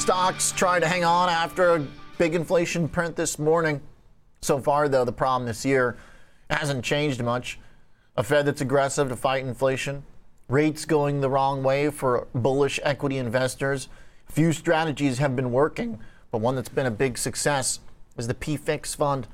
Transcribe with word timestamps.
Stocks 0.00 0.50
trying 0.52 0.80
to 0.80 0.88
hang 0.88 1.04
on 1.04 1.28
after 1.28 1.74
a 1.74 1.86
big 2.16 2.34
inflation 2.34 2.88
print 2.88 3.16
this 3.16 3.38
morning. 3.38 3.82
So 4.40 4.58
far, 4.58 4.88
though, 4.88 5.04
the 5.04 5.12
problem 5.12 5.46
this 5.46 5.62
year 5.62 5.98
hasn't 6.48 6.86
changed 6.86 7.22
much. 7.22 7.58
A 8.16 8.22
Fed 8.22 8.46
that's 8.46 8.62
aggressive 8.62 9.10
to 9.10 9.14
fight 9.14 9.44
inflation, 9.44 10.02
rates 10.48 10.86
going 10.86 11.20
the 11.20 11.28
wrong 11.28 11.62
way 11.62 11.90
for 11.90 12.26
bullish 12.34 12.80
equity 12.82 13.18
investors. 13.18 13.88
Few 14.24 14.54
strategies 14.54 15.18
have 15.18 15.36
been 15.36 15.52
working, 15.52 15.98
but 16.30 16.38
one 16.38 16.56
that's 16.56 16.70
been 16.70 16.86
a 16.86 16.90
big 16.90 17.18
success 17.18 17.80
is 18.16 18.26
the 18.26 18.34
PFIX 18.34 18.96
fund 18.96 19.28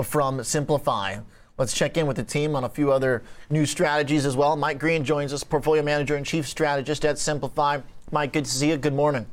from 0.00 0.44
Simplify. 0.44 1.18
Let's 1.58 1.74
check 1.74 1.96
in 1.96 2.06
with 2.06 2.16
the 2.16 2.24
team 2.24 2.54
on 2.54 2.62
a 2.62 2.68
few 2.68 2.92
other 2.92 3.24
new 3.50 3.66
strategies 3.66 4.24
as 4.26 4.36
well. 4.36 4.54
Mike 4.54 4.78
Green 4.78 5.04
joins 5.04 5.32
us, 5.32 5.42
portfolio 5.42 5.82
manager 5.82 6.14
and 6.14 6.24
chief 6.24 6.46
strategist 6.46 7.04
at 7.04 7.18
Simplify. 7.18 7.80
Mike, 8.12 8.32
good 8.32 8.44
to 8.44 8.50
see 8.50 8.68
you. 8.68 8.76
Good 8.76 8.94
morning. 8.94 9.26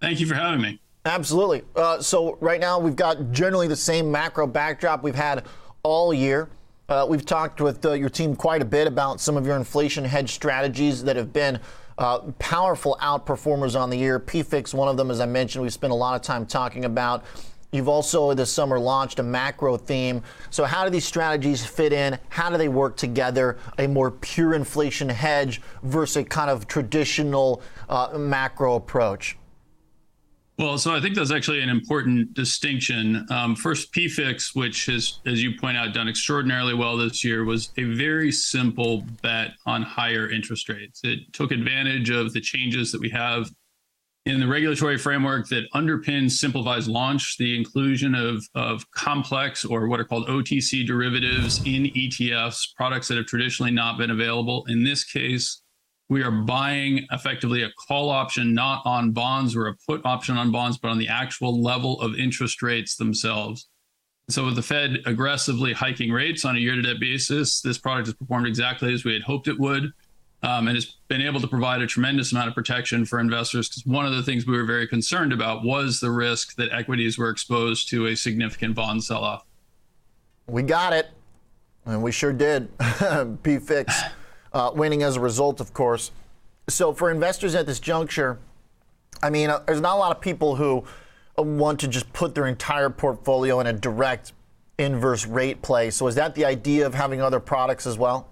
Thank 0.00 0.20
you 0.20 0.26
for 0.26 0.34
having 0.34 0.60
me. 0.60 0.80
Absolutely. 1.04 1.62
Uh, 1.74 2.00
so, 2.00 2.36
right 2.40 2.60
now, 2.60 2.78
we've 2.78 2.96
got 2.96 3.32
generally 3.32 3.68
the 3.68 3.76
same 3.76 4.10
macro 4.10 4.46
backdrop 4.46 5.02
we've 5.02 5.14
had 5.14 5.44
all 5.82 6.12
year. 6.12 6.48
Uh, 6.88 7.06
we've 7.08 7.24
talked 7.24 7.60
with 7.60 7.84
uh, 7.86 7.92
your 7.92 8.08
team 8.08 8.34
quite 8.34 8.60
a 8.60 8.64
bit 8.64 8.86
about 8.86 9.20
some 9.20 9.36
of 9.36 9.46
your 9.46 9.56
inflation 9.56 10.04
hedge 10.04 10.32
strategies 10.32 11.04
that 11.04 11.16
have 11.16 11.32
been 11.32 11.58
uh, 11.98 12.18
powerful 12.38 12.98
outperformers 13.00 13.78
on 13.78 13.88
the 13.90 13.96
year. 13.96 14.18
PFIX, 14.18 14.74
one 14.74 14.88
of 14.88 14.96
them, 14.96 15.10
as 15.10 15.20
I 15.20 15.26
mentioned, 15.26 15.62
we 15.62 15.70
spent 15.70 15.92
a 15.92 15.96
lot 15.96 16.16
of 16.16 16.22
time 16.22 16.44
talking 16.46 16.84
about. 16.84 17.24
You've 17.72 17.88
also 17.88 18.34
this 18.34 18.52
summer 18.52 18.78
launched 18.80 19.20
a 19.20 19.22
macro 19.22 19.76
theme. 19.76 20.22
So, 20.50 20.64
how 20.64 20.84
do 20.84 20.90
these 20.90 21.04
strategies 21.04 21.64
fit 21.64 21.92
in? 21.92 22.18
How 22.28 22.50
do 22.50 22.56
they 22.58 22.68
work 22.68 22.96
together? 22.96 23.58
A 23.78 23.86
more 23.86 24.10
pure 24.10 24.54
inflation 24.54 25.08
hedge 25.08 25.62
versus 25.82 26.16
a 26.16 26.24
kind 26.24 26.50
of 26.50 26.66
traditional 26.66 27.62
uh, 27.88 28.18
macro 28.18 28.74
approach? 28.74 29.36
Well, 30.60 30.76
so 30.76 30.94
I 30.94 31.00
think 31.00 31.14
that's 31.14 31.30
actually 31.30 31.62
an 31.62 31.70
important 31.70 32.34
distinction. 32.34 33.26
Um, 33.30 33.56
first, 33.56 33.94
PFIX, 33.94 34.54
which 34.54 34.84
has, 34.86 35.18
as 35.24 35.42
you 35.42 35.58
point 35.58 35.78
out, 35.78 35.94
done 35.94 36.06
extraordinarily 36.06 36.74
well 36.74 36.98
this 36.98 37.24
year, 37.24 37.46
was 37.46 37.72
a 37.78 37.84
very 37.84 38.30
simple 38.30 39.02
bet 39.22 39.52
on 39.64 39.80
higher 39.80 40.30
interest 40.30 40.68
rates. 40.68 41.00
It 41.02 41.20
took 41.32 41.50
advantage 41.50 42.10
of 42.10 42.34
the 42.34 42.42
changes 42.42 42.92
that 42.92 43.00
we 43.00 43.08
have 43.08 43.50
in 44.26 44.38
the 44.38 44.46
regulatory 44.46 44.98
framework 44.98 45.48
that 45.48 45.64
underpins 45.74 46.32
Simplify's 46.32 46.86
launch, 46.86 47.38
the 47.38 47.56
inclusion 47.56 48.14
of, 48.14 48.44
of 48.54 48.84
complex 48.90 49.64
or 49.64 49.88
what 49.88 49.98
are 49.98 50.04
called 50.04 50.28
OTC 50.28 50.86
derivatives 50.86 51.60
in 51.60 51.84
ETFs, 51.84 52.74
products 52.76 53.08
that 53.08 53.16
have 53.16 53.24
traditionally 53.24 53.72
not 53.72 53.96
been 53.96 54.10
available. 54.10 54.66
In 54.68 54.84
this 54.84 55.04
case, 55.04 55.62
we 56.10 56.24
are 56.24 56.32
buying 56.32 57.06
effectively 57.12 57.62
a 57.62 57.70
call 57.70 58.10
option 58.10 58.52
not 58.52 58.82
on 58.84 59.12
bonds 59.12 59.54
or 59.54 59.68
a 59.68 59.74
put 59.86 60.04
option 60.04 60.36
on 60.36 60.50
bonds, 60.50 60.76
but 60.76 60.88
on 60.88 60.98
the 60.98 61.08
actual 61.08 61.62
level 61.62 62.00
of 62.00 62.16
interest 62.16 62.62
rates 62.62 62.96
themselves. 62.96 63.68
So, 64.28 64.44
with 64.44 64.56
the 64.56 64.62
Fed 64.62 64.98
aggressively 65.06 65.72
hiking 65.72 66.10
rates 66.10 66.44
on 66.44 66.56
a 66.56 66.58
year 66.58 66.74
to 66.74 66.82
date 66.82 67.00
basis, 67.00 67.60
this 67.60 67.78
product 67.78 68.08
has 68.08 68.14
performed 68.16 68.48
exactly 68.48 68.92
as 68.92 69.04
we 69.04 69.12
had 69.12 69.22
hoped 69.22 69.48
it 69.48 69.58
would. 69.58 69.92
Um, 70.42 70.68
and 70.68 70.76
it's 70.76 70.96
been 71.08 71.20
able 71.20 71.40
to 71.40 71.46
provide 71.46 71.80
a 71.80 71.86
tremendous 71.86 72.32
amount 72.32 72.48
of 72.48 72.54
protection 72.54 73.04
for 73.04 73.20
investors 73.20 73.68
because 73.68 73.84
one 73.86 74.06
of 74.06 74.12
the 74.12 74.22
things 74.22 74.46
we 74.46 74.56
were 74.56 74.64
very 74.64 74.88
concerned 74.88 75.32
about 75.32 75.64
was 75.64 76.00
the 76.00 76.10
risk 76.10 76.56
that 76.56 76.72
equities 76.72 77.18
were 77.18 77.28
exposed 77.28 77.88
to 77.90 78.06
a 78.06 78.16
significant 78.16 78.74
bond 78.74 79.04
sell 79.04 79.22
off. 79.22 79.44
We 80.48 80.62
got 80.62 80.92
it, 80.92 81.10
and 81.84 82.02
we 82.02 82.10
sure 82.10 82.32
did. 82.32 82.76
PFIX 82.78 84.12
uh, 84.52 84.70
winning 84.74 85.02
as 85.02 85.16
a 85.16 85.20
result, 85.20 85.60
of 85.60 85.72
course. 85.72 86.10
So, 86.68 86.92
for 86.92 87.10
investors 87.10 87.54
at 87.54 87.66
this 87.66 87.80
juncture, 87.80 88.38
I 89.22 89.30
mean, 89.30 89.50
uh, 89.50 89.62
there's 89.66 89.80
not 89.80 89.96
a 89.96 89.98
lot 89.98 90.14
of 90.14 90.20
people 90.20 90.56
who 90.56 90.84
uh, 91.38 91.42
want 91.42 91.80
to 91.80 91.88
just 91.88 92.12
put 92.12 92.34
their 92.34 92.46
entire 92.46 92.90
portfolio 92.90 93.60
in 93.60 93.66
a 93.66 93.72
direct 93.72 94.32
inverse 94.78 95.26
rate 95.26 95.62
play. 95.62 95.90
So, 95.90 96.06
is 96.06 96.14
that 96.14 96.34
the 96.34 96.44
idea 96.44 96.86
of 96.86 96.94
having 96.94 97.20
other 97.20 97.40
products 97.40 97.86
as 97.86 97.98
well? 97.98 98.28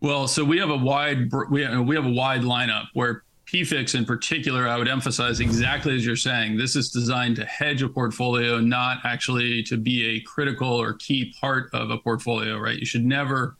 Well, 0.00 0.26
so 0.28 0.44
we 0.44 0.58
have 0.58 0.70
a 0.70 0.76
wide 0.76 1.30
we 1.50 1.62
have, 1.62 1.86
we 1.86 1.94
have 1.94 2.06
a 2.06 2.10
wide 2.10 2.40
lineup 2.40 2.86
where 2.94 3.22
PFIX 3.52 3.96
in 3.96 4.04
particular, 4.04 4.68
I 4.68 4.76
would 4.76 4.88
emphasize 4.88 5.40
exactly 5.40 5.94
as 5.96 6.06
you're 6.06 6.16
saying. 6.16 6.56
This 6.56 6.76
is 6.76 6.90
designed 6.90 7.36
to 7.36 7.44
hedge 7.44 7.82
a 7.82 7.88
portfolio, 7.88 8.60
not 8.60 8.98
actually 9.04 9.62
to 9.64 9.76
be 9.76 10.16
a 10.16 10.20
critical 10.20 10.68
or 10.68 10.94
key 10.94 11.34
part 11.40 11.68
of 11.74 11.90
a 11.90 11.98
portfolio, 11.98 12.58
right? 12.58 12.78
You 12.78 12.86
should 12.86 13.04
never 13.04 13.56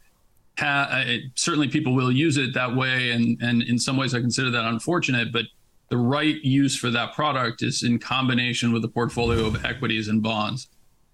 ha- 0.60 0.88
uh, 0.90 1.04
it, 1.06 1.22
certainly 1.34 1.68
people 1.68 1.94
will 1.94 2.12
use 2.12 2.36
it 2.36 2.54
that 2.54 2.76
way, 2.76 3.10
and 3.10 3.40
and 3.42 3.62
in 3.62 3.78
some 3.78 3.96
ways 3.96 4.14
I 4.14 4.20
consider 4.20 4.50
that 4.50 4.64
unfortunate. 4.64 5.32
But 5.32 5.46
the 5.88 5.96
right 5.96 6.36
use 6.44 6.76
for 6.76 6.90
that 6.90 7.14
product 7.14 7.62
is 7.62 7.82
in 7.82 7.98
combination 7.98 8.72
with 8.72 8.84
a 8.84 8.88
portfolio 8.88 9.46
of 9.46 9.64
equities 9.64 10.06
and 10.06 10.22
bonds. 10.22 10.68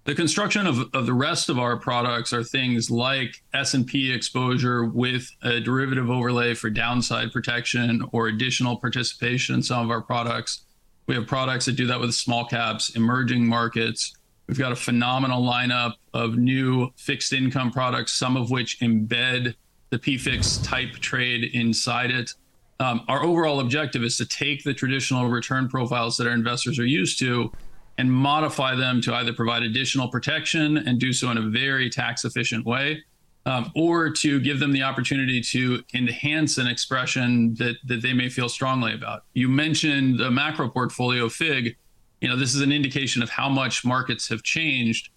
The 0.05 0.15
construction 0.15 0.69
of, 0.69 0.95
of 0.95 1.07
the 1.07 1.15
rest 1.15 1.49
of 1.49 1.59
our 1.59 1.77
products 1.77 2.33
are 2.33 2.45
things 2.45 2.93
like 2.93 3.43
S&P 3.55 4.13
exposure 4.13 4.85
with 4.85 5.29
a 5.43 5.59
derivative 5.59 6.11
overlay 6.11 6.55
for 6.55 6.71
downside 6.71 7.33
protection 7.33 8.05
or 8.13 8.29
additional 8.29 8.77
participation 8.77 9.57
in 9.57 9.63
some 9.65 9.85
of 9.85 9.91
our 9.91 10.01
products. 10.03 10.65
We 11.09 11.17
have 11.17 11.27
products 11.27 11.65
that 11.65 11.73
do 11.73 11.89
that 11.89 11.99
with 11.99 12.15
small 12.15 12.45
caps, 12.45 12.91
emerging 12.91 13.47
markets, 13.47 14.15
We've 14.47 14.59
got 14.59 14.73
a 14.73 14.77
phenomenal 14.77 15.43
lineup 15.43 15.95
of 16.15 16.37
new 16.37 16.91
fixed 16.97 17.33
income 17.33 17.73
products, 17.73 18.13
some 18.13 18.37
of 18.37 18.51
which 18.51 18.81
embed 18.81 19.55
the 19.91 19.99
PFIX 19.99 20.65
type 20.65 20.93
trade 20.95 21.51
inside 21.53 22.11
it. 22.11 22.33
Um, 22.79 23.03
our 23.09 23.23
overall 23.23 23.61
objective 23.61 24.03
is 24.03 24.17
to 24.19 24.27
take 24.27 24.63
the 24.63 24.75
traditional 24.75 25.29
return 25.29 25.69
profiles 25.69 26.17
that 26.19 26.27
our 26.27 26.33
investors 26.33 26.79
are 26.79 26.87
used 26.87 27.19
to 27.21 27.51
and 27.99 28.13
modify 28.13 28.75
them 28.75 29.01
to 29.01 29.15
either 29.15 29.33
provide 29.33 29.63
additional 29.63 30.09
protection 30.09 30.77
and 30.77 31.01
do 31.01 31.13
so 31.13 31.31
in 31.31 31.39
a 31.39 31.49
very 31.49 31.89
tax 31.89 32.25
efficient 32.25 32.67
way, 32.67 33.03
um, 33.47 33.73
or 33.75 34.11
to 34.11 34.39
give 34.41 34.61
them 34.61 34.73
the 34.73 34.83
opportunity 34.83 35.41
to 35.41 35.83
enhance 35.95 36.59
an 36.59 36.67
expression 36.67 37.55
that, 37.55 37.77
that 37.85 38.03
they 38.03 38.13
may 38.13 38.29
feel 38.29 38.49
strongly 38.49 38.93
about. 38.93 39.25
You 39.33 39.49
mentioned 39.49 40.19
the 40.19 40.31
macro 40.31 40.69
portfolio 40.69 41.29
FIG 41.29 41.77
you 42.21 42.29
know, 42.29 42.37
this 42.37 42.55
is 42.55 42.61
an 42.61 42.73
indication 42.73 43.23
of 43.23 43.31
how 43.31 43.49
much 43.49 43.85
markets 43.85 44.29
have 44.29 44.43
changed. 44.43 45.11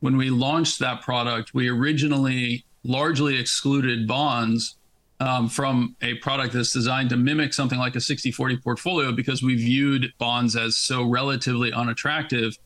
When 0.00 0.16
we 0.16 0.30
launched 0.30 0.78
that 0.80 1.02
product, 1.02 1.54
we 1.54 1.68
originally 1.68 2.64
largely 2.84 3.38
excluded 3.38 4.06
bonds 4.06 4.76
um, 5.20 5.48
from 5.48 5.96
a 6.02 6.14
product 6.14 6.52
that's 6.52 6.72
designed 6.72 7.10
to 7.10 7.16
mimic 7.16 7.54
something 7.54 7.78
like 7.78 7.96
a 7.96 8.00
60 8.00 8.30
40 8.30 8.58
portfolio 8.58 9.12
because 9.12 9.42
we 9.42 9.54
viewed 9.54 10.12
bonds 10.18 10.56
as 10.56 10.76
so 10.76 11.08
relatively 11.08 11.72
unattractive. 11.72 12.56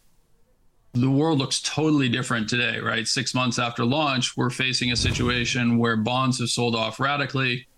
The 0.93 1.11
world 1.11 1.39
looks 1.39 1.61
totally 1.61 2.09
different 2.09 2.49
today, 2.49 2.81
right? 2.81 3.07
Six 3.07 3.35
months 3.35 3.61
after 3.61 3.85
launch, 3.85 4.37
we're 4.37 4.51
facing 4.51 4.91
a 4.91 4.97
situation 4.97 5.79
where 5.79 5.97
bonds 5.97 6.41
have 6.41 6.49
sold 6.49 6.75
off 6.75 6.99
radically. 6.99 7.69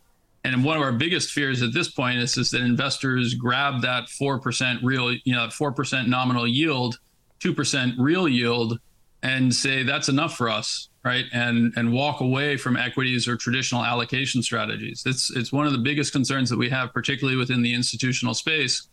And 0.45 0.65
one 0.65 0.77
of 0.77 0.83
our 0.83 0.93
biggest 0.93 1.31
fears 1.31 1.63
at 1.63 1.73
this 1.73 1.89
point 1.89 2.19
is, 2.19 2.37
is 2.37 2.51
that 2.51 2.63
investors 2.63 3.35
grab 3.35 3.81
that 3.83 4.09
4% 4.09 4.81
real, 4.83 5.13
you 5.13 5.35
know, 5.35 5.47
4% 5.47 6.09
nominal 6.09 6.49
yield, 6.49 6.99
2% 7.41 7.95
real 7.99 8.29
yield, 8.29 8.79
and 9.23 9.55
say 9.55 9.85
that's 9.85 10.09
enough 10.09 10.37
for 10.37 10.49
us, 10.49 10.89
right? 11.05 11.27
And 11.33 11.73
and 11.77 11.93
walk 11.93 12.21
away 12.21 12.57
from 12.57 12.77
equities 12.77 13.29
or 13.29 13.37
traditional 13.37 13.85
allocation 13.85 14.43
strategies. 14.43 15.05
It's 15.07 15.31
it's 15.31 15.53
one 15.53 15.67
of 15.67 15.73
the 15.73 15.79
biggest 15.79 16.13
concerns 16.13 16.51
that 16.51 16.59
we 16.59 16.69
have, 16.71 16.93
particularly 16.93 17.37
within 17.37 17.63
the 17.63 17.73
institutional 17.73 18.35
space, 18.35 18.89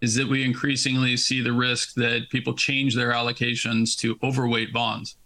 is 0.00 0.14
that 0.14 0.28
we 0.28 0.44
increasingly 0.44 1.16
see 1.16 1.40
the 1.40 1.52
risk 1.52 1.94
that 1.94 2.30
people 2.30 2.54
change 2.54 2.94
their 2.94 3.12
allocations 3.12 3.96
to 3.98 4.18
overweight 4.22 4.72
bonds. 4.72 5.16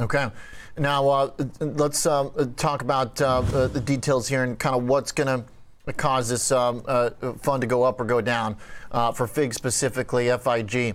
Okay. 0.00 0.30
Now, 0.76 1.08
uh, 1.08 1.30
let's 1.60 2.06
uh, 2.06 2.30
talk 2.56 2.82
about 2.82 3.20
uh, 3.20 3.40
the 3.40 3.80
details 3.80 4.28
here 4.28 4.44
and 4.44 4.56
kind 4.56 4.76
of 4.76 4.84
what's 4.84 5.10
going 5.10 5.44
to 5.86 5.92
cause 5.94 6.28
this 6.28 6.52
um, 6.52 6.84
uh, 6.86 7.10
fund 7.40 7.62
to 7.62 7.66
go 7.66 7.82
up 7.82 8.00
or 8.00 8.04
go 8.04 8.20
down 8.20 8.56
uh, 8.92 9.10
for 9.10 9.26
FIG 9.26 9.54
specifically, 9.54 10.28
FIG. 10.28 10.94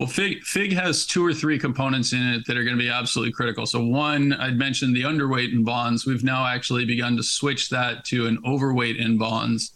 Well, 0.00 0.08
FIG, 0.08 0.42
FIG 0.44 0.72
has 0.72 1.06
two 1.06 1.24
or 1.24 1.34
three 1.34 1.58
components 1.58 2.14
in 2.14 2.20
it 2.20 2.46
that 2.46 2.56
are 2.56 2.64
going 2.64 2.76
to 2.76 2.82
be 2.82 2.88
absolutely 2.88 3.32
critical. 3.32 3.66
So, 3.66 3.84
one, 3.84 4.32
I'd 4.32 4.56
mentioned 4.56 4.96
the 4.96 5.02
underweight 5.02 5.52
in 5.52 5.62
bonds. 5.62 6.06
We've 6.06 6.24
now 6.24 6.46
actually 6.46 6.86
begun 6.86 7.16
to 7.18 7.22
switch 7.22 7.68
that 7.68 8.04
to 8.06 8.26
an 8.26 8.38
overweight 8.46 8.96
in 8.96 9.18
bonds 9.18 9.72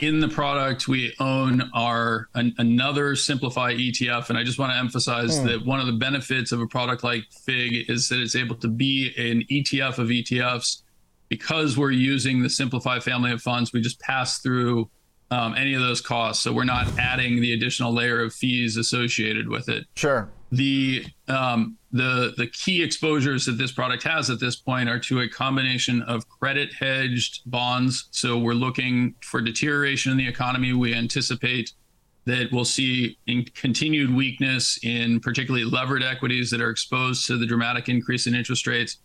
in 0.00 0.20
the 0.20 0.28
product 0.28 0.88
we 0.88 1.14
own 1.20 1.70
our 1.74 2.28
an, 2.34 2.54
another 2.58 3.14
simplify 3.14 3.72
etf 3.74 4.28
and 4.28 4.38
i 4.38 4.42
just 4.42 4.58
want 4.58 4.72
to 4.72 4.78
emphasize 4.78 5.38
mm. 5.38 5.44
that 5.44 5.64
one 5.64 5.80
of 5.80 5.86
the 5.86 5.92
benefits 5.92 6.52
of 6.52 6.60
a 6.60 6.66
product 6.66 7.04
like 7.04 7.22
fig 7.44 7.88
is 7.88 8.08
that 8.08 8.18
it's 8.18 8.34
able 8.34 8.56
to 8.56 8.68
be 8.68 9.12
an 9.16 9.42
etf 9.50 9.98
of 9.98 10.08
etfs 10.08 10.82
because 11.28 11.76
we're 11.76 11.90
using 11.90 12.42
the 12.42 12.50
simplify 12.50 12.98
family 12.98 13.30
of 13.30 13.40
funds 13.40 13.72
we 13.72 13.80
just 13.80 14.00
pass 14.00 14.38
through 14.38 14.88
um, 15.32 15.54
any 15.56 15.74
of 15.74 15.80
those 15.80 16.00
costs. 16.00 16.42
So 16.42 16.52
we're 16.52 16.64
not 16.64 16.88
adding 16.98 17.40
the 17.40 17.52
additional 17.52 17.92
layer 17.94 18.20
of 18.20 18.34
fees 18.34 18.76
associated 18.76 19.48
with 19.48 19.68
it. 19.68 19.86
Sure 19.94 20.28
The 20.52 21.04
um, 21.28 21.76
the 21.92 22.34
the 22.36 22.48
key 22.48 22.82
exposures 22.82 23.46
that 23.46 23.52
this 23.58 23.72
product 23.72 24.02
has 24.02 24.30
at 24.30 24.40
this 24.40 24.56
point 24.56 24.88
are 24.88 24.98
to 25.00 25.20
a 25.20 25.28
combination 25.28 26.02
of 26.02 26.28
credit 26.28 26.72
hedged 26.74 27.42
bonds. 27.46 28.08
So 28.10 28.38
we're 28.38 28.54
looking 28.54 29.14
for 29.22 29.40
deterioration 29.40 30.10
in 30.10 30.18
the 30.18 30.26
economy. 30.26 30.72
We 30.72 30.94
anticipate 30.94 31.72
that 32.26 32.48
we'll 32.52 32.64
see 32.64 33.18
in 33.26 33.44
continued 33.54 34.14
weakness 34.14 34.78
in 34.82 35.20
particularly 35.20 35.64
levered 35.64 36.02
equities 36.02 36.50
that 36.50 36.60
are 36.60 36.70
exposed 36.70 37.26
to 37.26 37.38
the 37.38 37.46
dramatic 37.46 37.88
increase 37.88 38.26
in 38.26 38.34
interest 38.34 38.66
rates. 38.66 38.98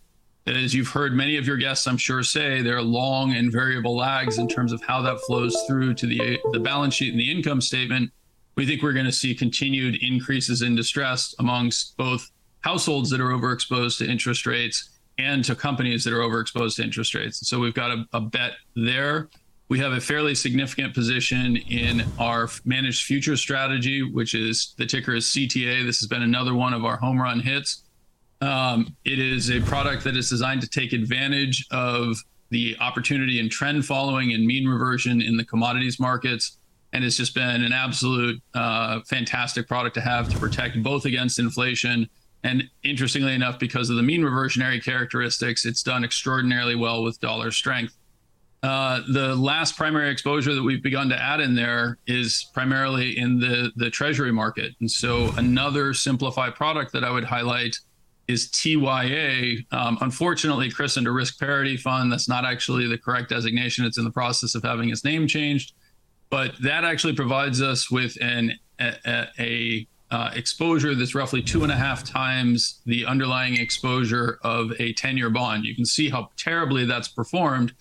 As 0.47 0.75
you've 0.75 0.89
heard 0.89 1.13
many 1.13 1.37
of 1.37 1.47
your 1.47 1.57
guests, 1.57 1.87
I'm 1.87 1.97
sure, 1.97 2.21
say, 2.21 2.61
there 2.61 2.77
are 2.77 2.83
long 2.83 3.33
and 3.33 3.51
variable 3.51 3.95
lags 3.95 4.37
in 4.37 4.47
terms 4.47 4.71
of 4.71 4.81
how 4.83 5.01
that 5.01 5.19
flows 5.21 5.55
through 5.67 5.95
to 5.95 6.05
the 6.05 6.39
the 6.51 6.59
balance 6.59 6.93
sheet 6.93 7.11
and 7.11 7.19
the 7.19 7.31
income 7.31 7.61
statement 7.61 8.11
we 8.55 8.65
think 8.65 8.81
we're 8.81 8.93
going 8.93 9.05
to 9.05 9.11
see 9.11 9.35
continued 9.35 10.01
increases 10.01 10.61
in 10.61 10.75
distress 10.75 11.35
amongst 11.39 11.95
both 11.97 12.29
households 12.61 13.09
that 13.09 13.21
are 13.21 13.29
overexposed 13.29 13.97
to 13.99 14.09
interest 14.09 14.45
rates 14.45 14.89
and 15.17 15.43
to 15.45 15.55
companies 15.55 16.03
that 16.03 16.13
are 16.13 16.19
overexposed 16.19 16.75
to 16.77 16.83
interest 16.83 17.13
rates. 17.13 17.47
So 17.47 17.59
we've 17.59 17.73
got 17.73 17.91
a, 17.91 18.05
a 18.13 18.21
bet 18.21 18.53
there. 18.75 19.29
We 19.67 19.79
have 19.79 19.93
a 19.93 20.01
fairly 20.01 20.35
significant 20.35 20.93
position 20.93 21.57
in 21.57 22.03
our 22.19 22.49
managed 22.65 23.05
future 23.05 23.35
strategy, 23.35 24.03
which 24.03 24.33
is 24.35 24.73
the 24.77 24.85
ticker 24.85 25.15
is 25.15 25.25
CTA. 25.25 25.85
This 25.85 25.99
has 25.99 26.07
been 26.07 26.21
another 26.21 26.53
one 26.53 26.73
of 26.73 26.85
our 26.85 26.97
home 26.97 27.19
run 27.19 27.39
hits. 27.39 27.83
Um, 28.41 28.95
it 29.05 29.19
is 29.19 29.49
a 29.49 29.61
product 29.61 30.03
that 30.03 30.15
is 30.15 30.29
designed 30.29 30.61
to 30.61 30.67
take 30.67 30.93
advantage 30.93 31.65
of 31.71 32.17
the 32.51 32.77
opportunity 32.79 33.39
and 33.39 33.49
trend 33.49 33.85
following 33.85 34.33
and 34.33 34.45
mean 34.45 34.67
reversion 34.67 35.21
in 35.21 35.35
the 35.35 35.45
commodities 35.45 35.99
markets 35.99 36.57
and 36.95 37.03
it's 37.03 37.17
just 37.17 37.35
been 37.35 37.63
an 37.63 37.73
absolute 37.73 38.41
uh, 38.53 39.01
fantastic 39.01 39.67
product 39.67 39.93
to 39.95 40.01
have 40.01 40.29
to 40.29 40.39
protect 40.39 40.81
both 40.81 41.05
against 41.05 41.39
inflation 41.39 42.09
and 42.45 42.69
interestingly 42.83 43.33
enough, 43.33 43.57
because 43.57 43.89
of 43.89 43.95
the 43.95 44.03
mean 44.03 44.23
reversionary 44.23 44.79
characteristics, 44.79 45.65
it's 45.65 45.81
done 45.81 46.03
extraordinarily 46.03 46.75
well 46.75 47.01
with 47.01 47.19
dollar 47.19 47.49
strength. 47.49 47.97
Uh, 48.61 49.01
the 49.11 49.35
last 49.35 49.75
primary 49.75 50.11
exposure 50.11 50.53
that 50.53 50.61
we've 50.61 50.83
begun 50.83 51.09
to 51.09 51.19
add 51.19 51.39
in 51.39 51.55
there 51.55 51.97
is 52.05 52.51
primarily 52.53 53.17
in 53.17 53.39
the, 53.39 53.71
the 53.77 53.89
treasury 53.89 54.31
market. 54.31 54.73
And 54.79 54.89
so 54.89 55.33
another 55.37 55.95
Simplify 55.95 56.51
product 56.51 56.93
that 56.93 57.03
I 57.03 57.09
would 57.09 57.23
highlight 57.23 57.75
is 58.27 58.47
TYA. 58.51 59.65
Um, 59.71 59.97
unfortunately, 60.01 60.69
christened 60.69 61.07
a 61.07 61.11
risk 61.11 61.39
parity 61.39 61.77
fund. 61.77 62.11
That's 62.11 62.29
not 62.29 62.45
actually 62.45 62.87
the 62.87 62.97
correct 62.97 63.29
designation. 63.29 63.85
It's 63.85 63.97
in 63.97 64.03
the 64.03 64.11
process 64.11 64.53
of 64.53 64.61
having 64.61 64.89
its 64.89 65.03
name 65.03 65.27
changed 65.27 65.73
but 66.35 66.53
that 66.61 66.83
actually 66.83 67.13
provides 67.13 67.61
us 67.61 67.89
with 67.89 68.17
an 68.19 68.59
a, 68.77 69.25
a 69.39 69.87
uh, 70.11 70.31
exposure 70.33 70.93
that's 70.93 71.15
roughly 71.15 71.41
two 71.41 71.63
and 71.63 71.71
a 71.71 71.75
half 71.77 72.03
times 72.03 72.81
the 72.85 73.05
underlying 73.05 73.55
exposure 73.55 74.37
of 74.43 74.71
a 74.71 74.93
10-year 74.95 75.29
bond. 75.29 75.63
You 75.63 75.73
can 75.73 75.85
see 75.85 76.09
how 76.09 76.31
terribly 76.35 76.83
that's 76.83 77.07
performed. 77.07 77.71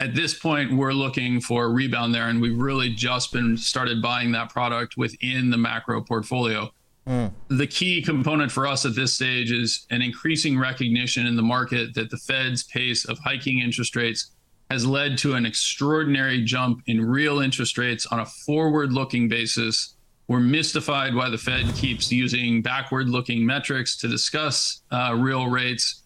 At 0.00 0.16
this 0.16 0.36
point, 0.36 0.72
we're 0.72 0.92
looking 0.92 1.40
for 1.40 1.66
a 1.66 1.68
rebound 1.68 2.12
there, 2.12 2.26
and 2.26 2.42
we've 2.42 2.58
really 2.58 2.90
just 2.90 3.32
been 3.32 3.56
started 3.56 4.02
buying 4.02 4.32
that 4.32 4.50
product 4.50 4.96
within 4.96 5.50
the 5.50 5.56
macro 5.56 6.02
portfolio. 6.02 6.72
Mm. 7.06 7.30
The 7.50 7.68
key 7.68 8.02
component 8.02 8.50
for 8.50 8.66
us 8.66 8.84
at 8.84 8.96
this 8.96 9.14
stage 9.14 9.52
is 9.52 9.86
an 9.90 10.02
increasing 10.02 10.58
recognition 10.58 11.24
in 11.24 11.36
the 11.36 11.42
market 11.42 11.94
that 11.94 12.10
the 12.10 12.16
Fed's 12.16 12.64
pace 12.64 13.04
of 13.04 13.20
hiking 13.20 13.60
interest 13.60 13.94
rates 13.94 14.32
has 14.72 14.86
led 14.86 15.18
to 15.18 15.34
an 15.34 15.44
extraordinary 15.44 16.42
jump 16.42 16.82
in 16.86 17.04
real 17.04 17.40
interest 17.40 17.76
rates 17.76 18.06
on 18.06 18.20
a 18.20 18.24
forward 18.24 18.90
looking 18.90 19.28
basis. 19.28 19.96
We're 20.28 20.40
mystified 20.40 21.14
why 21.14 21.28
the 21.28 21.36
Fed 21.36 21.66
keeps 21.74 22.10
using 22.10 22.62
backward 22.62 23.10
looking 23.10 23.44
metrics 23.44 23.98
to 23.98 24.08
discuss 24.08 24.80
uh, 24.90 25.14
real 25.14 25.48
rates, 25.48 26.04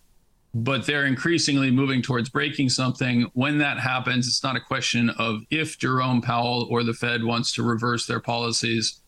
but 0.53 0.85
they're 0.85 1.07
increasingly 1.07 1.71
moving 1.71 2.03
towards 2.03 2.29
breaking 2.29 2.71
something. 2.71 3.31
When 3.35 3.59
that 3.59 3.79
happens, 3.79 4.27
it's 4.27 4.43
not 4.43 4.57
a 4.57 4.61
question 4.61 5.11
of 5.11 5.43
if 5.49 5.79
Jerome 5.79 6.21
Powell 6.21 6.67
or 6.69 6.83
the 6.83 6.93
Fed 6.93 7.23
wants 7.23 7.53
to 7.53 7.63
reverse 7.63 8.07
their 8.07 8.21
policies. 8.21 9.01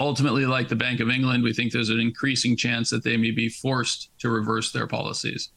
Ultimately, 0.00 0.46
like 0.46 0.68
the 0.68 0.76
Bank 0.76 1.00
of 1.00 1.10
England, 1.10 1.44
we 1.44 1.52
think 1.52 1.72
there's 1.72 1.90
an 1.90 2.00
increasing 2.00 2.56
chance 2.56 2.90
that 2.90 3.04
they 3.04 3.16
may 3.16 3.30
be 3.30 3.48
forced 3.48 4.10
to 4.20 4.30
reverse 4.30 4.72
their 4.72 4.86
policies 4.86 5.50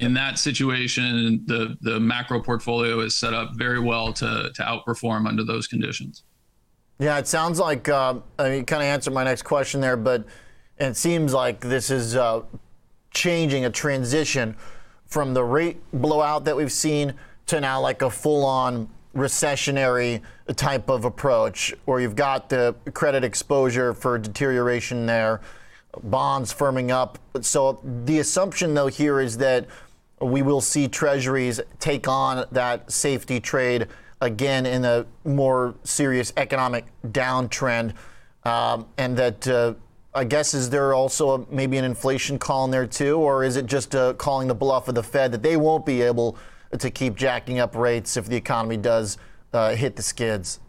in 0.00 0.14
that 0.14 0.38
situation, 0.38 1.42
the 1.46 1.76
the 1.80 1.98
macro 1.98 2.40
portfolio 2.42 3.00
is 3.00 3.16
set 3.16 3.34
up 3.34 3.54
very 3.54 3.80
well 3.80 4.12
to 4.14 4.50
to 4.54 4.62
outperform 4.62 5.26
under 5.26 5.44
those 5.44 5.66
conditions. 5.66 6.24
Yeah, 6.98 7.18
it 7.18 7.26
sounds 7.26 7.58
like 7.58 7.88
uh, 7.88 8.14
I 8.38 8.50
mean, 8.50 8.64
kind 8.64 8.82
of 8.82 8.86
answered 8.86 9.14
my 9.14 9.24
next 9.24 9.42
question 9.42 9.80
there, 9.80 9.96
but 9.96 10.24
it 10.78 10.96
seems 10.96 11.32
like 11.32 11.60
this 11.60 11.90
is 11.90 12.16
uh, 12.16 12.42
changing 13.10 13.64
a 13.64 13.70
transition 13.70 14.56
from 15.06 15.34
the 15.34 15.42
rate 15.42 15.78
blowout 15.92 16.44
that 16.44 16.56
we've 16.56 16.72
seen 16.72 17.14
to 17.46 17.60
now 17.60 17.80
like 17.80 18.02
a 18.02 18.10
full-on 18.10 18.88
recessionary 19.18 20.22
type 20.56 20.88
of 20.88 21.04
approach, 21.04 21.74
where 21.84 22.00
you've 22.00 22.16
got 22.16 22.48
the 22.48 22.74
credit 22.94 23.24
exposure 23.24 23.92
for 23.94 24.18
deterioration 24.18 25.06
there, 25.06 25.40
bonds 26.02 26.52
firming 26.52 26.90
up. 26.90 27.18
So 27.40 27.80
the 28.04 28.20
assumption 28.20 28.74
though 28.74 28.86
here 28.86 29.20
is 29.20 29.38
that 29.38 29.66
we 30.20 30.42
will 30.42 30.60
see 30.60 30.88
treasuries 30.88 31.60
take 31.78 32.08
on 32.08 32.46
that 32.52 32.90
safety 32.90 33.40
trade 33.40 33.86
again 34.20 34.66
in 34.66 34.84
a 34.84 35.06
more 35.24 35.74
serious 35.84 36.32
economic 36.36 36.86
downtrend. 37.06 37.94
Um, 38.44 38.86
and 38.96 39.16
that, 39.16 39.46
uh, 39.46 39.74
I 40.14 40.24
guess, 40.24 40.54
is 40.54 40.70
there 40.70 40.94
also 40.94 41.30
a, 41.30 41.54
maybe 41.54 41.76
an 41.76 41.84
inflation 41.84 42.38
call 42.38 42.64
in 42.64 42.70
there 42.70 42.86
too? 42.86 43.18
Or 43.18 43.44
is 43.44 43.56
it 43.56 43.66
just 43.66 43.94
uh, 43.94 44.14
calling 44.14 44.48
the 44.48 44.54
bluff 44.54 44.88
of 44.88 44.94
the 44.94 45.02
Fed 45.02 45.32
that 45.32 45.42
they 45.42 45.56
won't 45.56 45.86
be 45.86 46.02
able 46.02 46.36
to 46.76 46.90
keep 46.90 47.16
jacking 47.16 47.58
up 47.58 47.74
rates 47.74 48.16
if 48.16 48.26
the 48.26 48.36
economy 48.36 48.76
does 48.76 49.16
uh, 49.52 49.74
hit 49.74 49.96
the 49.96 50.02
skids? 50.02 50.60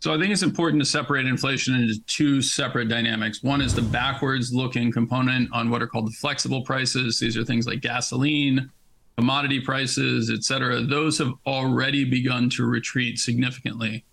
So 0.00 0.12
I 0.12 0.18
think 0.18 0.32
it's 0.32 0.42
important 0.42 0.82
to 0.82 0.86
separate 0.86 1.24
inflation 1.26 1.74
into 1.74 1.98
two 2.06 2.42
separate 2.42 2.88
dynamics. 2.88 3.42
One 3.42 3.62
is 3.62 3.74
the 3.74 3.82
backwards 3.82 4.52
looking 4.52 4.92
component 4.92 5.50
on 5.52 5.70
what 5.70 5.82
are 5.82 5.86
called 5.86 6.08
the 6.08 6.16
flexible 6.16 6.62
prices. 6.62 7.18
These 7.18 7.38
are 7.38 7.44
things 7.44 7.66
like 7.66 7.80
gasoline, 7.80 8.70
commodity 9.16 9.60
prices, 9.60 10.30
et 10.30 10.44
cetera. 10.44 10.82
Those 10.82 11.16
have 11.18 11.32
already 11.46 12.04
begun 12.04 12.50
to 12.50 12.66
retreat 12.66 13.18
significantly. 13.18 14.04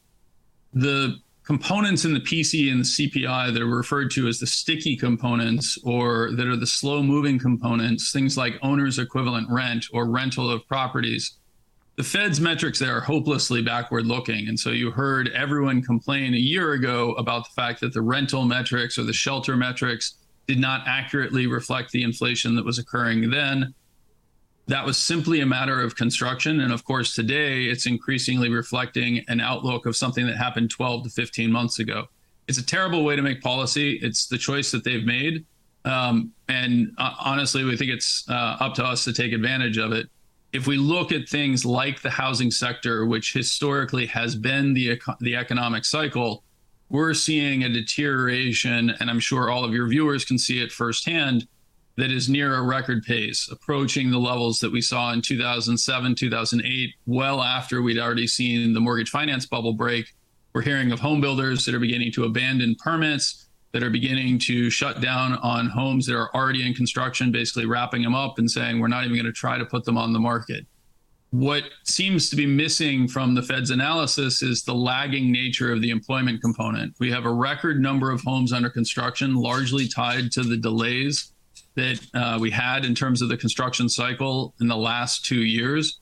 The 0.73 1.17
components 1.51 2.05
in 2.05 2.13
the 2.13 2.19
PCE 2.21 2.71
and 2.71 2.79
the 2.79 2.85
CPI 2.85 3.53
that 3.53 3.61
are 3.61 3.65
referred 3.65 4.09
to 4.09 4.25
as 4.29 4.39
the 4.39 4.47
sticky 4.47 4.95
components 4.95 5.77
or 5.83 6.31
that 6.31 6.47
are 6.47 6.55
the 6.55 6.65
slow 6.65 7.03
moving 7.03 7.37
components, 7.37 8.13
things 8.13 8.37
like 8.37 8.57
owner's 8.61 8.99
equivalent 8.99 9.45
rent 9.49 9.85
or 9.91 10.09
rental 10.09 10.49
of 10.49 10.65
properties, 10.69 11.39
the 11.97 12.03
Fed's 12.03 12.39
metrics 12.39 12.79
there 12.79 12.95
are 12.95 13.01
hopelessly 13.01 13.61
backward 13.61 14.05
looking. 14.05 14.47
And 14.47 14.57
so 14.57 14.69
you 14.69 14.91
heard 14.91 15.27
everyone 15.35 15.81
complain 15.81 16.35
a 16.35 16.37
year 16.37 16.71
ago 16.71 17.11
about 17.15 17.43
the 17.43 17.61
fact 17.61 17.81
that 17.81 17.91
the 17.91 18.01
rental 18.01 18.45
metrics 18.45 18.97
or 18.97 19.03
the 19.03 19.11
shelter 19.11 19.57
metrics 19.57 20.19
did 20.47 20.57
not 20.57 20.87
accurately 20.87 21.47
reflect 21.47 21.91
the 21.91 22.03
inflation 22.03 22.55
that 22.55 22.63
was 22.63 22.79
occurring 22.79 23.29
then. 23.29 23.73
That 24.71 24.85
was 24.85 24.97
simply 24.97 25.41
a 25.41 25.45
matter 25.45 25.81
of 25.81 25.97
construction. 25.97 26.61
And 26.61 26.71
of 26.71 26.85
course, 26.85 27.13
today 27.13 27.65
it's 27.65 27.87
increasingly 27.87 28.49
reflecting 28.49 29.21
an 29.27 29.41
outlook 29.41 29.85
of 29.85 29.97
something 29.97 30.25
that 30.27 30.37
happened 30.37 30.69
12 30.69 31.03
to 31.03 31.09
15 31.09 31.51
months 31.51 31.79
ago. 31.79 32.05
It's 32.47 32.57
a 32.57 32.65
terrible 32.65 33.03
way 33.03 33.17
to 33.17 33.21
make 33.21 33.41
policy. 33.41 33.99
It's 34.01 34.27
the 34.27 34.37
choice 34.37 34.71
that 34.71 34.85
they've 34.85 35.03
made. 35.03 35.45
Um, 35.83 36.31
and 36.47 36.93
uh, 36.97 37.15
honestly, 37.19 37.65
we 37.65 37.75
think 37.75 37.91
it's 37.91 38.23
uh, 38.29 38.55
up 38.61 38.73
to 38.75 38.85
us 38.85 39.03
to 39.03 39.11
take 39.11 39.33
advantage 39.33 39.77
of 39.77 39.91
it 39.91 40.07
if 40.53 40.67
we 40.67 40.77
look 40.77 41.11
at 41.11 41.27
things 41.27 41.65
like 41.65 42.01
the 42.01 42.09
housing 42.09 42.51
sector, 42.51 43.05
which 43.05 43.33
historically 43.33 44.05
has 44.05 44.35
been 44.35 44.73
the, 44.73 45.01
the 45.19 45.35
economic 45.35 45.85
cycle, 45.85 46.43
we're 46.89 47.13
seeing 47.13 47.63
a 47.63 47.69
deterioration, 47.69 48.89
and 48.99 49.09
I'm 49.09 49.19
sure 49.19 49.49
all 49.49 49.63
of 49.63 49.73
your 49.73 49.87
viewers 49.87 50.25
can 50.25 50.37
see 50.37 50.61
it 50.61 50.71
firsthand, 50.71 51.47
that 51.97 52.11
is 52.11 52.29
near 52.29 52.55
a 52.55 52.61
record 52.61 53.03
pace, 53.03 53.49
approaching 53.51 54.09
the 54.09 54.17
levels 54.17 54.59
that 54.59 54.71
we 54.71 54.81
saw 54.81 55.11
in 55.11 55.21
2007, 55.21 56.15
2008, 56.15 56.89
well 57.05 57.41
after 57.41 57.81
we'd 57.81 57.99
already 57.99 58.27
seen 58.27 58.73
the 58.73 58.79
mortgage 58.79 59.09
finance 59.09 59.45
bubble 59.45 59.73
break. 59.73 60.05
We're 60.53 60.61
hearing 60.61 60.91
of 60.91 60.99
home 60.99 61.21
builders 61.21 61.65
that 61.65 61.75
are 61.75 61.79
beginning 61.79 62.11
to 62.13 62.25
abandon 62.25 62.75
permits 62.75 63.47
that 63.71 63.83
are 63.83 63.89
beginning 63.89 64.37
to 64.37 64.69
shut 64.69 65.01
down 65.01 65.33
on 65.37 65.67
homes 65.67 66.05
that 66.05 66.15
are 66.15 66.33
already 66.35 66.65
in 66.65 66.73
construction, 66.73 67.31
basically 67.31 67.65
wrapping 67.65 68.01
them 68.01 68.15
up 68.15 68.37
and 68.37 68.49
saying, 68.49 68.79
we're 68.79 68.87
not 68.87 69.05
even 69.05 69.15
going 69.15 69.25
to 69.25 69.31
try 69.31 69.57
to 69.57 69.65
put 69.65 69.85
them 69.85 69.97
on 69.97 70.11
the 70.11 70.19
market. 70.19 70.65
What 71.29 71.63
seems 71.85 72.29
to 72.29 72.35
be 72.35 72.45
missing 72.45 73.07
from 73.07 73.33
the 73.33 73.41
Fed's 73.41 73.69
analysis 73.69 74.41
is 74.41 74.63
the 74.63 74.73
lagging 74.73 75.31
nature 75.31 75.71
of 75.71 75.81
the 75.81 75.89
employment 75.89 76.41
component. 76.41 76.93
We 76.99 77.09
have 77.11 77.25
a 77.25 77.31
record 77.31 77.79
number 77.79 78.11
of 78.11 78.19
homes 78.21 78.51
under 78.51 78.69
construction, 78.69 79.35
largely 79.35 79.87
tied 79.87 80.33
to 80.33 80.43
the 80.43 80.57
delays 80.57 81.31
that 81.75 81.99
uh, 82.13 82.37
we 82.39 82.51
had 82.51 82.85
in 82.85 82.93
terms 82.95 83.21
of 83.21 83.29
the 83.29 83.37
construction 83.37 83.87
cycle 83.89 84.53
in 84.59 84.67
the 84.67 84.77
last 84.77 85.25
two 85.25 85.43
years. 85.43 85.99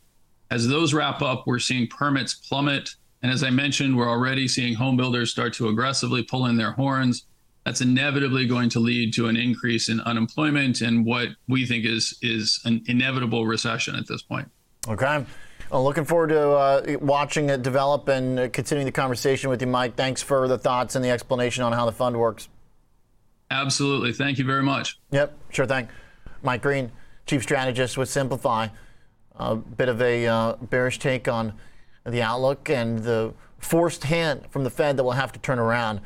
As 0.52 0.68
those 0.68 0.94
wrap 0.94 1.22
up, 1.22 1.46
we're 1.46 1.60
seeing 1.60 1.88
permits 1.88 2.34
plummet. 2.34 2.90
And 3.22 3.32
as 3.32 3.44
I 3.44 3.50
mentioned, 3.50 3.96
we're 3.96 4.10
already 4.10 4.48
seeing 4.48 4.74
home 4.74 4.98
builders 4.98 5.32
start 5.32 5.54
to 5.56 5.68
aggressively 5.68 6.24
pull 6.24 6.48
in 6.48 6.58
their 6.58 6.72
horns 6.72 7.26
that's 7.66 7.82
inevitably 7.82 8.48
going 8.48 8.70
to 8.70 8.80
lead 8.80 9.14
to 9.14 9.28
an 9.28 9.38
increase 9.38 9.90
in 9.90 10.02
unemployment 10.02 10.82
and 10.82 11.06
what 11.06 11.30
we 11.48 11.68
think 11.68 11.86
is 11.86 12.18
is 12.22 12.60
an 12.66 12.82
inevitable 12.88 13.46
recession 13.46 13.96
at 13.96 14.08
this 14.08 14.22
point. 14.22 14.50
Okay. 14.88 15.24
Well, 15.70 15.84
looking 15.84 16.06
forward 16.06 16.30
to 16.30 16.50
uh, 16.50 16.98
watching 17.00 17.50
it 17.52 17.62
develop 17.62 18.08
and 18.08 18.40
uh, 18.40 18.50
continuing 18.50 18.86
the 18.86 18.92
conversation 18.92 19.52
with 19.52 19.62
you, 19.62 19.68
Mike. 19.68 19.96
Thanks 19.96 20.24
for 20.24 20.48
the 20.48 20.58
thoughts 20.58 20.96
and 20.96 21.06
the 21.06 21.10
explanation 21.10 21.64
on 21.64 21.72
how 21.72 21.86
the 21.86 21.92
fund 21.92 22.18
works. 22.18 22.50
Absolutely. 23.52 24.14
Thank 24.14 24.38
you 24.38 24.46
very 24.46 24.64
much. 24.64 25.00
Yep, 25.12 25.38
sure 25.50 25.66
thing. 25.66 25.90
Mike 26.44 26.62
Green, 26.62 26.92
Chief 27.26 27.42
Strategist 27.44 27.98
with 27.98 28.10
Simplify. 28.10 28.68
A 29.36 29.56
bit 29.56 29.90
of 29.90 30.02
a 30.02 30.28
uh, 30.28 30.54
bearish 30.56 31.00
take 31.00 31.28
on 31.28 31.54
the 32.06 32.22
outlook 32.22 32.70
and 32.70 33.00
the 33.00 33.34
forced 33.58 34.04
hand 34.04 34.48
from 34.50 34.64
the 34.64 34.70
Fed 34.70 34.98
that 34.98 35.04
will 35.04 35.12
have 35.14 35.32
to 35.32 35.40
turn 35.40 35.60
around. 35.60 36.02